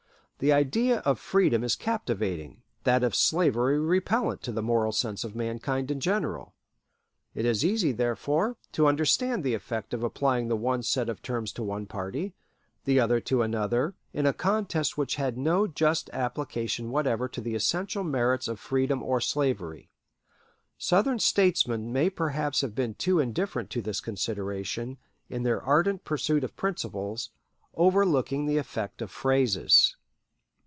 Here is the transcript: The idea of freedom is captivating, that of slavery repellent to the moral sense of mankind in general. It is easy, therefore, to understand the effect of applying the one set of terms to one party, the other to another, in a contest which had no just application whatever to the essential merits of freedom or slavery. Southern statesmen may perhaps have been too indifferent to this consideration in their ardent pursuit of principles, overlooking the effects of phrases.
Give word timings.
The 0.43 0.51
idea 0.51 1.01
of 1.01 1.19
freedom 1.19 1.63
is 1.63 1.75
captivating, 1.75 2.63
that 2.83 3.03
of 3.03 3.13
slavery 3.13 3.79
repellent 3.79 4.41
to 4.41 4.51
the 4.51 4.63
moral 4.63 4.91
sense 4.91 5.23
of 5.23 5.35
mankind 5.35 5.91
in 5.91 5.99
general. 5.99 6.55
It 7.35 7.45
is 7.45 7.63
easy, 7.63 7.91
therefore, 7.91 8.57
to 8.71 8.87
understand 8.87 9.43
the 9.43 9.53
effect 9.53 9.93
of 9.93 10.01
applying 10.01 10.47
the 10.47 10.55
one 10.55 10.81
set 10.81 11.09
of 11.09 11.21
terms 11.21 11.51
to 11.51 11.63
one 11.63 11.85
party, 11.85 12.33
the 12.85 12.99
other 12.99 13.19
to 13.19 13.43
another, 13.43 13.93
in 14.13 14.25
a 14.25 14.33
contest 14.33 14.97
which 14.97 15.13
had 15.17 15.37
no 15.37 15.67
just 15.67 16.09
application 16.11 16.89
whatever 16.89 17.27
to 17.27 17.39
the 17.41 17.53
essential 17.53 18.03
merits 18.03 18.47
of 18.47 18.59
freedom 18.59 19.03
or 19.03 19.21
slavery. 19.21 19.91
Southern 20.75 21.19
statesmen 21.19 21.93
may 21.93 22.09
perhaps 22.09 22.61
have 22.61 22.73
been 22.73 22.95
too 22.95 23.19
indifferent 23.19 23.69
to 23.69 23.81
this 23.83 24.01
consideration 24.01 24.97
in 25.29 25.43
their 25.43 25.61
ardent 25.61 26.03
pursuit 26.03 26.43
of 26.43 26.55
principles, 26.57 27.29
overlooking 27.75 28.47
the 28.47 28.57
effects 28.57 29.03
of 29.03 29.11
phrases. 29.11 29.97